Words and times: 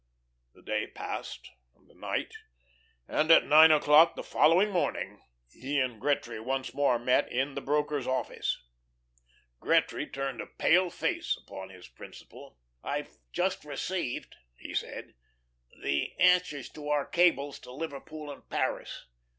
The 0.55 0.63
day 0.63 0.87
passed 0.87 1.51
and 1.75 1.87
the 1.87 1.93
night, 1.93 2.31
and 3.07 3.29
at 3.29 3.45
nine 3.45 3.69
o'clock 3.69 4.15
the 4.15 4.23
following 4.23 4.71
morning, 4.71 5.21
he 5.51 5.79
and 5.79 6.01
Gretry 6.01 6.39
once 6.43 6.73
more 6.73 6.97
met 6.97 7.31
in 7.31 7.53
the 7.53 7.61
broker's 7.61 8.07
office. 8.07 8.63
Gretry 9.59 10.07
turned 10.11 10.41
a 10.41 10.47
pale 10.47 10.89
face 10.89 11.37
upon 11.39 11.69
his 11.69 11.87
principal. 11.87 12.57
"I've 12.83 13.15
just 13.31 13.63
received," 13.63 14.37
he 14.57 14.73
said, 14.73 15.13
"the 15.83 16.15
answers 16.17 16.67
to 16.69 16.89
our 16.89 17.05
cables 17.05 17.59
to 17.59 17.71
Liverpool 17.71 18.31
and 18.31 18.49
Paris. 18.49 19.05